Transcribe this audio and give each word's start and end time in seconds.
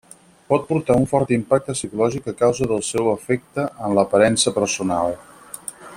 Pot 0.51 0.63
portar 0.69 0.95
a 0.95 1.01
un 1.01 1.05
fort 1.11 1.33
impacte 1.37 1.75
psicològic 1.77 2.31
a 2.31 2.35
causa 2.39 2.69
del 2.73 2.83
seu 2.89 3.11
efecte 3.13 3.67
en 3.89 3.97
l'aparença 3.99 4.59
personal. 4.61 5.19